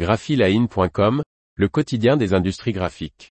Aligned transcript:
graphiline.com, 0.00 1.22
le 1.56 1.68
quotidien 1.68 2.16
des 2.16 2.32
industries 2.32 2.72
graphiques. 2.72 3.34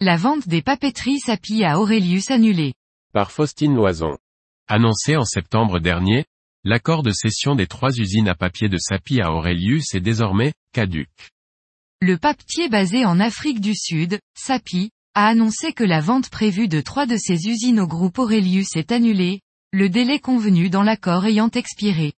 La 0.00 0.16
vente 0.16 0.48
des 0.48 0.62
papeteries 0.62 1.20
Sapi 1.20 1.62
à 1.62 1.78
Aurelius 1.78 2.32
annulée. 2.32 2.74
Par 3.12 3.30
Faustine 3.30 3.76
Loison. 3.76 4.18
Annoncé 4.66 5.14
en 5.16 5.24
septembre 5.24 5.78
dernier, 5.78 6.24
l'accord 6.64 7.04
de 7.04 7.12
cession 7.12 7.54
des 7.54 7.68
trois 7.68 7.96
usines 8.00 8.28
à 8.28 8.34
papier 8.34 8.68
de 8.68 8.78
Sapi 8.78 9.20
à 9.20 9.30
Aurelius 9.30 9.94
est 9.94 10.00
désormais 10.00 10.54
caduc. 10.72 11.08
Le 12.02 12.18
papetier 12.18 12.68
basé 12.68 13.04
en 13.04 13.20
Afrique 13.20 13.60
du 13.60 13.76
Sud, 13.76 14.18
Sapi, 14.34 14.90
a 15.16 15.28
annoncé 15.28 15.72
que 15.72 15.82
la 15.82 16.02
vente 16.02 16.28
prévue 16.28 16.68
de 16.68 16.82
trois 16.82 17.06
de 17.06 17.16
ses 17.16 17.48
usines 17.48 17.80
au 17.80 17.86
groupe 17.86 18.18
Aurelius 18.18 18.76
est 18.76 18.92
annulée, 18.92 19.40
le 19.72 19.88
délai 19.88 20.18
convenu 20.18 20.68
dans 20.68 20.82
l'accord 20.82 21.24
ayant 21.24 21.50
expiré. 21.50 22.12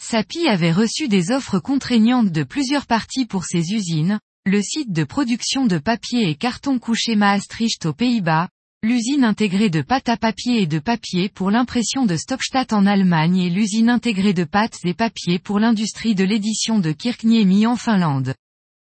Sapi 0.00 0.48
avait 0.48 0.72
reçu 0.72 1.08
des 1.08 1.30
offres 1.30 1.58
contraignantes 1.58 2.32
de 2.32 2.44
plusieurs 2.44 2.86
parties 2.86 3.26
pour 3.26 3.44
ses 3.44 3.74
usines, 3.74 4.20
le 4.46 4.62
site 4.62 4.90
de 4.90 5.04
production 5.04 5.66
de 5.66 5.76
papier 5.76 6.30
et 6.30 6.34
carton 6.34 6.78
couché 6.78 7.14
Maastricht 7.14 7.84
aux 7.84 7.92
Pays-Bas, 7.92 8.48
l'usine 8.82 9.24
intégrée 9.24 9.68
de 9.68 9.82
pâte 9.82 10.08
à 10.08 10.16
papier 10.16 10.62
et 10.62 10.66
de 10.66 10.78
papier 10.78 11.28
pour 11.28 11.50
l'impression 11.50 12.06
de 12.06 12.16
Stockstadt 12.16 12.72
en 12.72 12.86
Allemagne 12.86 13.36
et 13.36 13.50
l'usine 13.50 13.90
intégrée 13.90 14.32
de 14.32 14.44
pâtes 14.44 14.78
et 14.84 14.94
papier 14.94 15.38
pour 15.38 15.58
l'industrie 15.58 16.14
de 16.14 16.24
l'édition 16.24 16.78
de 16.78 16.90
Kirkniemi 16.92 17.66
en 17.66 17.76
Finlande 17.76 18.32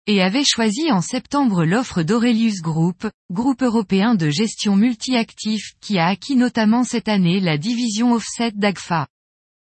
et 0.07 0.23
avait 0.23 0.45
choisi 0.45 0.93
en 0.93 1.01
septembre 1.01 1.65
l'offre 1.65 2.03
d'Aurelius 2.03 2.61
Group, 2.61 3.09
groupe 3.31 3.63
européen 3.63 4.15
de 4.15 4.29
gestion 4.29 4.77
multi-actifs 4.77 5.73
qui 5.81 5.99
a 5.99 6.07
acquis 6.07 6.37
notamment 6.37 6.85
cette 6.85 7.09
année 7.09 7.41
la 7.41 7.57
division 7.57 8.13
offset 8.13 8.53
d'AGFA. 8.53 9.07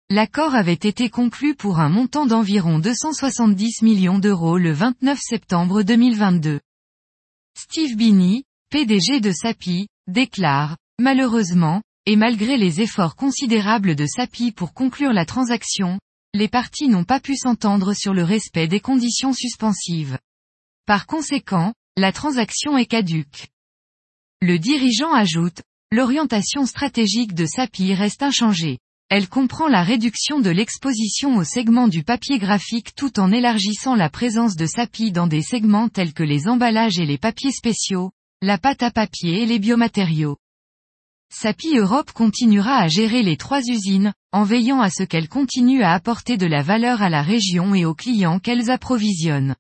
L'accord 0.10 0.54
avait 0.54 0.74
été 0.74 1.10
conclu 1.10 1.56
pour 1.56 1.80
un 1.80 1.90
montant 1.90 2.26
d'environ 2.26 2.78
270 2.78 3.82
millions 3.82 4.20
d'euros 4.20 4.58
le 4.58 4.74
29 4.74 5.18
septembre 5.20 5.82
2022. 5.82 6.60
Steve 7.58 7.96
Binney, 7.96 8.44
PDG 8.70 9.22
de 9.22 9.32
SAPI, 9.32 9.88
déclare, 10.08 10.76
malheureusement, 11.00 11.82
et 12.06 12.18
malgré 12.18 12.58
les 12.58 12.82
efforts 12.82 13.16
considérables 13.16 13.96
de 13.96 14.06
SAPI 14.06 14.52
pour 14.52 14.74
conclure 14.74 15.14
la 15.14 15.26
transaction, 15.26 16.00
les 16.34 16.50
parties 16.50 16.90
n'ont 16.90 17.06
pas 17.06 17.20
pu 17.20 17.38
s'entendre 17.38 17.94
sur 17.94 18.14
le 18.14 18.24
respect 18.24 18.68
des 18.68 18.82
conditions 18.82 19.34
suspensives. 19.34 20.18
Par 20.86 21.08
conséquent, 21.08 21.74
la 21.96 22.12
transaction 22.12 22.78
est 22.78 22.86
caduque. 22.86 23.48
Le 24.42 24.60
dirigeant 24.60 25.14
ajoute, 25.14 25.62
l'orientation 25.94 26.66
stratégique 26.66 27.34
de 27.34 27.46
SAPI 27.46 27.94
reste 27.94 28.22
inchangée. 28.22 28.80
Elle 29.10 29.30
comprend 29.30 29.70
la 29.70 29.84
réduction 29.84 30.42
de 30.42 30.50
l'exposition 30.50 31.38
au 31.38 31.46
segment 31.46 31.88
du 31.88 32.04
papier 32.04 32.38
graphique 32.38 32.96
tout 32.96 33.18
en 33.22 33.32
élargissant 33.32 33.96
la 33.96 34.10
présence 34.10 34.58
de 34.58 34.66
SAPI 34.66 35.14
dans 35.14 35.28
des 35.28 35.42
segments 35.42 35.88
tels 35.88 36.14
que 36.14 36.24
les 36.24 36.50
emballages 36.50 37.00
et 37.00 37.06
les 37.06 37.18
papiers 37.18 37.54
spéciaux, 37.54 38.12
la 38.42 38.58
pâte 38.58 38.84
à 38.84 38.92
papier 38.92 39.44
et 39.44 39.46
les 39.46 39.60
biomatériaux. 39.60 40.36
SAPI 41.30 41.78
Europe 41.78 42.12
continuera 42.12 42.76
à 42.76 42.90
gérer 42.90 43.24
les 43.24 43.38
trois 43.38 43.62
usines, 43.62 44.14
en 44.34 44.44
veillant 44.44 44.82
à 44.82 44.90
ce 44.90 45.04
qu'elles 45.04 45.30
continuent 45.30 45.84
à 45.84 45.94
apporter 45.94 46.36
de 46.36 46.46
la 46.46 46.62
valeur 46.62 47.02
à 47.02 47.10
la 47.10 47.22
région 47.22 47.74
et 47.74 47.86
aux 47.86 47.96
clients 47.96 48.40
qu'elles 48.40 48.70
approvisionnent. 48.70 49.56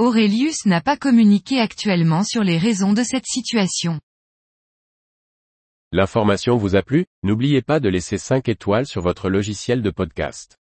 Aurelius 0.00 0.64
n'a 0.64 0.80
pas 0.80 0.96
communiqué 0.96 1.60
actuellement 1.60 2.24
sur 2.24 2.42
les 2.42 2.56
raisons 2.56 2.94
de 2.94 3.02
cette 3.02 3.26
situation. 3.26 4.00
L'information 5.92 6.56
vous 6.56 6.74
a 6.74 6.80
plu? 6.80 7.04
N'oubliez 7.22 7.60
pas 7.60 7.80
de 7.80 7.90
laisser 7.90 8.16
5 8.16 8.48
étoiles 8.48 8.86
sur 8.86 9.02
votre 9.02 9.28
logiciel 9.28 9.82
de 9.82 9.90
podcast. 9.90 10.59